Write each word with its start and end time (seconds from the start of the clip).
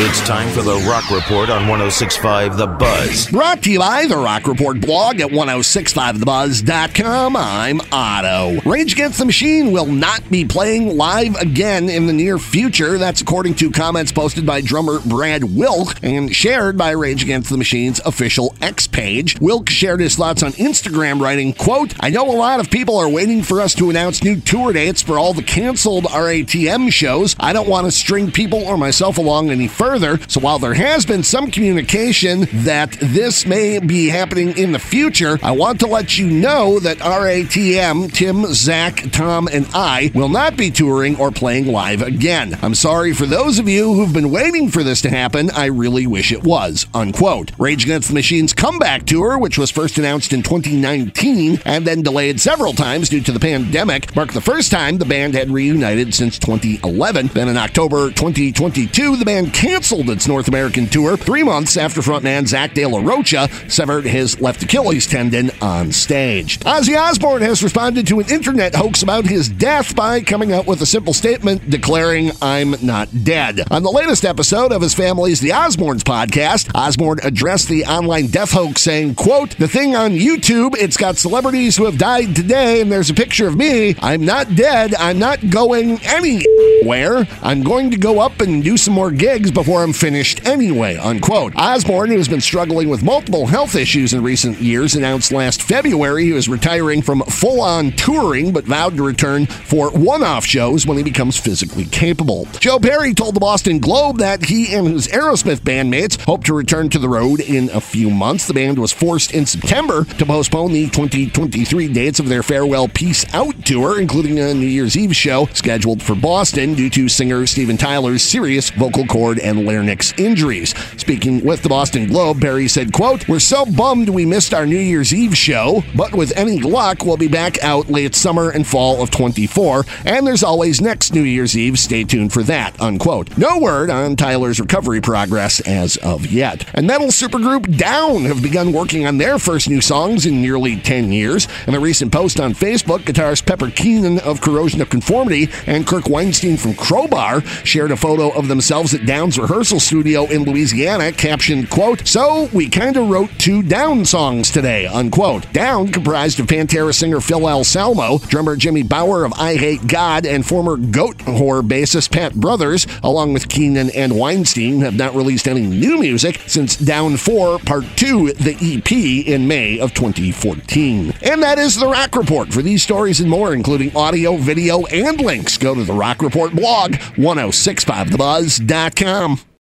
It's 0.00 0.20
time 0.20 0.48
for 0.50 0.62
the 0.62 0.76
Rock 0.88 1.10
Report 1.10 1.50
on 1.50 1.66
1065 1.66 2.56
The 2.56 2.68
Buzz. 2.68 3.26
Brought 3.32 3.64
to 3.64 3.72
you 3.72 3.80
by 3.80 4.06
the 4.06 4.16
Rock 4.16 4.46
Report 4.46 4.80
blog 4.80 5.20
at 5.20 5.30
1065thebuzz.com. 5.30 7.34
I'm 7.34 7.80
Otto. 7.90 8.60
Rage 8.60 8.92
Against 8.92 9.18
the 9.18 9.24
Machine 9.24 9.72
will 9.72 9.86
not 9.86 10.22
be 10.30 10.44
playing 10.44 10.96
live 10.96 11.34
again 11.34 11.88
in 11.88 12.06
the 12.06 12.12
near 12.12 12.38
future. 12.38 12.96
That's 12.96 13.22
according 13.22 13.56
to 13.56 13.72
comments 13.72 14.12
posted 14.12 14.46
by 14.46 14.60
drummer 14.60 15.00
Brad 15.00 15.42
Wilk 15.42 15.96
and 16.04 16.32
shared 16.32 16.78
by 16.78 16.92
Rage 16.92 17.24
Against 17.24 17.50
the 17.50 17.58
Machine's 17.58 17.98
official 18.06 18.54
X 18.62 18.86
page. 18.86 19.40
Wilk 19.40 19.68
shared 19.68 19.98
his 19.98 20.14
thoughts 20.14 20.44
on 20.44 20.52
Instagram, 20.52 21.20
writing, 21.20 21.54
quote, 21.54 21.92
I 21.98 22.10
know 22.10 22.30
a 22.30 22.38
lot 22.38 22.60
of 22.60 22.70
people 22.70 22.98
are 22.98 23.10
waiting 23.10 23.42
for 23.42 23.60
us 23.60 23.74
to 23.74 23.90
announce 23.90 24.22
new 24.22 24.40
tour 24.40 24.72
dates 24.72 25.02
for 25.02 25.18
all 25.18 25.34
the 25.34 25.42
canceled 25.42 26.04
RATM 26.04 26.92
shows. 26.92 27.34
I 27.40 27.52
don't 27.52 27.68
want 27.68 27.88
to 27.88 27.90
string 27.90 28.30
people 28.30 28.62
or 28.62 28.78
myself 28.78 29.18
along 29.18 29.50
any 29.50 29.66
further 29.66 29.87
further. 29.88 30.18
So 30.28 30.40
while 30.40 30.58
there 30.58 30.74
has 30.74 31.06
been 31.06 31.22
some 31.22 31.50
communication 31.50 32.46
that 32.64 32.92
this 33.00 33.46
may 33.46 33.78
be 33.78 34.08
happening 34.08 34.54
in 34.58 34.72
the 34.72 34.78
future, 34.78 35.38
I 35.42 35.52
want 35.52 35.80
to 35.80 35.86
let 35.86 36.18
you 36.18 36.26
know 36.26 36.78
that 36.80 36.98
RATM, 36.98 38.12
Tim, 38.12 38.44
Zach, 38.52 39.02
Tom, 39.12 39.48
and 39.50 39.66
I 39.72 40.12
will 40.14 40.28
not 40.28 40.58
be 40.58 40.70
touring 40.70 41.18
or 41.18 41.30
playing 41.30 41.68
live 41.68 42.02
again. 42.02 42.58
I'm 42.60 42.74
sorry 42.74 43.14
for 43.14 43.24
those 43.24 43.58
of 43.58 43.66
you 43.66 43.94
who've 43.94 44.12
been 44.12 44.30
waiting 44.30 44.68
for 44.68 44.82
this 44.82 45.00
to 45.02 45.08
happen. 45.08 45.50
I 45.52 45.66
really 45.66 46.06
wish 46.06 46.32
it 46.32 46.44
was. 46.44 46.86
Unquote. 46.92 47.52
Rage 47.58 47.84
Against 47.84 48.08
the 48.08 48.14
Machine's 48.14 48.52
comeback 48.52 49.06
tour, 49.06 49.38
which 49.38 49.56
was 49.56 49.70
first 49.70 49.96
announced 49.96 50.34
in 50.34 50.42
2019 50.42 51.62
and 51.64 51.86
then 51.86 52.02
delayed 52.02 52.42
several 52.42 52.74
times 52.74 53.08
due 53.08 53.22
to 53.22 53.32
the 53.32 53.40
pandemic, 53.40 54.14
marked 54.14 54.34
the 54.34 54.42
first 54.42 54.70
time 54.70 54.98
the 54.98 55.06
band 55.06 55.32
had 55.32 55.50
reunited 55.50 56.12
since 56.12 56.38
2011. 56.38 57.28
Then 57.28 57.48
in 57.48 57.56
October 57.56 58.10
2022, 58.10 59.16
the 59.16 59.24
band 59.24 59.54
canceled 59.54 59.77
canceled 59.78 60.10
its 60.10 60.26
North 60.26 60.48
American 60.48 60.88
tour 60.88 61.16
three 61.16 61.44
months 61.44 61.76
after 61.76 62.00
frontman 62.00 62.48
Zach 62.48 62.74
De 62.74 62.84
La 62.84 62.98
Rocha 62.98 63.48
severed 63.68 64.04
his 64.04 64.40
left 64.40 64.60
Achilles 64.60 65.06
tendon 65.06 65.52
on 65.62 65.92
stage. 65.92 66.58
Ozzy 66.60 66.98
Osbourne 66.98 67.42
has 67.42 67.62
responded 67.62 68.04
to 68.08 68.18
an 68.18 68.28
internet 68.28 68.74
hoax 68.74 69.04
about 69.04 69.24
his 69.24 69.48
death 69.48 69.94
by 69.94 70.20
coming 70.20 70.52
out 70.52 70.66
with 70.66 70.82
a 70.82 70.86
simple 70.86 71.14
statement 71.14 71.70
declaring, 71.70 72.32
I'm 72.42 72.74
not 72.82 73.08
dead. 73.22 73.70
On 73.70 73.84
the 73.84 73.90
latest 73.92 74.24
episode 74.24 74.72
of 74.72 74.82
his 74.82 74.94
family's 74.94 75.38
The 75.38 75.50
Osbournes 75.50 76.02
podcast, 76.02 76.74
Osbourne 76.74 77.20
addressed 77.22 77.68
the 77.68 77.84
online 77.84 78.26
death 78.26 78.50
hoax 78.50 78.82
saying, 78.82 79.14
quote, 79.14 79.56
the 79.58 79.68
thing 79.68 79.94
on 79.94 80.10
YouTube, 80.10 80.74
it's 80.76 80.96
got 80.96 81.18
celebrities 81.18 81.76
who 81.76 81.84
have 81.84 81.98
died 81.98 82.34
today 82.34 82.80
and 82.80 82.90
there's 82.90 83.10
a 83.10 83.14
picture 83.14 83.46
of 83.46 83.56
me. 83.56 83.94
I'm 84.00 84.24
not 84.24 84.56
dead. 84.56 84.96
I'm 84.96 85.20
not 85.20 85.50
going 85.50 86.00
anywhere. 86.02 87.28
I'm 87.42 87.62
going 87.62 87.92
to 87.92 87.96
go 87.96 88.18
up 88.18 88.40
and 88.40 88.64
do 88.64 88.76
some 88.76 88.94
more 88.94 89.12
gigs 89.12 89.52
before 89.52 89.67
finished 89.68 90.46
anyway, 90.46 90.96
unquote. 90.96 91.52
Osbourne, 91.54 92.08
who 92.08 92.16
has 92.16 92.26
been 92.26 92.40
struggling 92.40 92.88
with 92.88 93.02
multiple 93.02 93.46
health 93.46 93.74
issues 93.74 94.14
in 94.14 94.22
recent 94.22 94.58
years, 94.62 94.94
announced 94.94 95.30
last 95.30 95.62
February 95.62 96.24
he 96.24 96.32
was 96.32 96.48
retiring 96.48 97.02
from 97.02 97.20
full 97.24 97.60
on 97.60 97.92
touring, 97.92 98.50
but 98.50 98.64
vowed 98.64 98.96
to 98.96 99.04
return 99.04 99.44
for 99.44 99.90
one 99.90 100.22
off 100.22 100.46
shows 100.46 100.86
when 100.86 100.96
he 100.96 101.02
becomes 101.02 101.36
physically 101.36 101.84
capable. 101.84 102.46
Joe 102.60 102.78
Perry 102.78 103.12
told 103.12 103.36
the 103.36 103.40
Boston 103.40 103.78
Globe 103.78 104.20
that 104.20 104.46
he 104.46 104.74
and 104.74 104.88
his 104.88 105.06
Aerosmith 105.08 105.60
bandmates 105.60 106.18
hope 106.22 106.44
to 106.44 106.54
return 106.54 106.88
to 106.88 106.98
the 106.98 107.08
road 107.08 107.40
in 107.40 107.68
a 107.68 107.80
few 107.80 108.08
months. 108.08 108.46
The 108.46 108.54
band 108.54 108.78
was 108.78 108.90
forced 108.90 109.34
in 109.34 109.44
September 109.44 110.04
to 110.04 110.24
postpone 110.24 110.72
the 110.72 110.86
2023 110.86 111.92
dates 111.92 112.20
of 112.20 112.30
their 112.30 112.42
farewell 112.42 112.88
Peace 112.88 113.26
Out 113.34 113.66
tour, 113.66 114.00
including 114.00 114.38
a 114.38 114.54
New 114.54 114.66
Year's 114.66 114.96
Eve 114.96 115.14
show 115.14 115.44
scheduled 115.52 116.02
for 116.02 116.14
Boston 116.14 116.72
due 116.72 116.88
to 116.88 117.06
singer 117.06 117.46
Steven 117.46 117.76
Tyler's 117.76 118.22
serious 118.22 118.70
vocal 118.70 119.06
cord 119.06 119.38
and 119.38 119.57
larynx 119.64 120.12
injuries. 120.18 120.76
Speaking 120.96 121.44
with 121.44 121.62
the 121.62 121.68
Boston 121.68 122.06
Globe, 122.06 122.40
Perry 122.40 122.68
said, 122.68 122.92
quote, 122.92 123.28
We're 123.28 123.38
so 123.38 123.64
bummed 123.64 124.08
we 124.08 124.26
missed 124.26 124.54
our 124.54 124.66
New 124.66 124.78
Year's 124.78 125.14
Eve 125.14 125.36
show, 125.36 125.82
but 125.96 126.14
with 126.14 126.36
any 126.36 126.60
luck, 126.60 127.04
we'll 127.04 127.16
be 127.16 127.28
back 127.28 127.62
out 127.62 127.90
late 127.90 128.14
summer 128.14 128.50
and 128.50 128.66
fall 128.66 129.02
of 129.02 129.10
24, 129.10 129.84
and 130.04 130.26
there's 130.26 130.42
always 130.42 130.80
next 130.80 131.14
New 131.14 131.22
Year's 131.22 131.56
Eve. 131.56 131.78
Stay 131.78 132.04
tuned 132.04 132.32
for 132.32 132.42
that, 132.44 132.80
unquote. 132.80 133.36
No 133.38 133.58
word 133.58 133.90
on 133.90 134.16
Tyler's 134.16 134.60
recovery 134.60 135.00
progress 135.00 135.60
as 135.60 135.96
of 135.98 136.26
yet. 136.26 136.64
And 136.74 136.86
metal 136.86 137.08
supergroup 137.08 137.76
Down 137.76 138.24
have 138.24 138.42
begun 138.42 138.72
working 138.72 139.06
on 139.06 139.18
their 139.18 139.38
first 139.38 139.68
new 139.68 139.80
songs 139.80 140.26
in 140.26 140.42
nearly 140.42 140.76
10 140.76 141.12
years. 141.12 141.48
In 141.66 141.74
a 141.74 141.80
recent 141.80 142.12
post 142.12 142.40
on 142.40 142.54
Facebook, 142.54 143.00
guitarist 143.00 143.46
Pepper 143.46 143.70
Keenan 143.70 144.18
of 144.20 144.40
Corrosion 144.40 144.80
of 144.80 144.90
Conformity 144.90 145.48
and 145.66 145.86
Kirk 145.86 146.04
Windstein 146.04 146.58
from 146.58 146.74
Crowbar 146.74 147.42
shared 147.64 147.90
a 147.90 147.96
photo 147.96 148.30
of 148.30 148.48
themselves 148.48 148.94
at 148.94 149.06
Down's 149.06 149.37
rehearsal 149.38 149.80
studio 149.80 150.26
in 150.26 150.44
Louisiana, 150.44 151.12
captioned, 151.12 151.70
quote, 151.70 152.06
So 152.06 152.50
we 152.52 152.68
kinda 152.68 153.00
wrote 153.00 153.30
two 153.38 153.62
Down 153.62 154.04
songs 154.04 154.50
today, 154.50 154.86
unquote. 154.86 155.50
Down, 155.52 155.88
comprised 155.88 156.40
of 156.40 156.46
Pantera 156.46 156.94
singer 156.94 157.20
Phil 157.20 157.48
Anselmo, 157.48 158.18
drummer 158.28 158.56
Jimmy 158.56 158.82
Bower 158.82 159.24
of 159.24 159.32
I 159.34 159.56
Hate 159.56 159.86
God, 159.86 160.26
and 160.26 160.44
former 160.44 160.76
Goat 160.76 161.18
Goatwhore 161.18 161.66
bassist 161.66 162.10
Pat 162.10 162.34
Bruders, 162.34 162.86
along 163.02 163.32
with 163.32 163.48
Keenan 163.48 163.88
and 163.90 164.12
Windstein, 164.12 164.82
have 164.82 164.94
not 164.94 165.14
released 165.14 165.48
any 165.48 165.62
new 165.62 165.98
music 165.98 166.40
since 166.46 166.76
Down 166.76 167.16
4 167.16 167.58
Part 167.60 167.84
2, 167.96 168.34
the 168.34 168.56
EP, 168.60 168.92
in 169.26 169.48
May 169.48 169.78
of 169.78 169.94
2014. 169.94 171.14
And 171.22 171.42
that 171.42 171.58
is 171.58 171.76
the 171.76 171.86
Rock 171.86 172.14
Report. 172.16 172.52
For 172.52 172.60
these 172.62 172.82
stories 172.82 173.20
and 173.20 173.30
more, 173.30 173.54
including 173.54 173.94
audio, 173.96 174.36
video, 174.36 174.84
and 174.86 175.20
links, 175.20 175.56
go 175.58 175.74
to 175.74 175.84
the 175.84 175.92
Rock 175.92 176.22
Report 176.22 176.54
blog, 176.54 176.94
1065thebuzz.com. 177.16 179.27